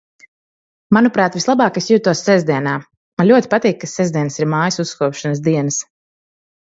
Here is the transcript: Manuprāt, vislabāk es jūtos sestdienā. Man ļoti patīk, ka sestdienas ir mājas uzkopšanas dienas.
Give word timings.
Manuprāt, 0.95 1.35
vislabāk 1.39 1.77
es 1.81 1.89
jūtos 1.91 2.23
sestdienā. 2.29 2.73
Man 3.21 3.29
ļoti 3.33 3.53
patīk, 3.55 3.77
ka 3.85 3.91
sestdienas 3.95 4.39
ir 4.43 4.51
mājas 4.55 4.83
uzkopšanas 4.85 5.45
dienas. 5.51 5.79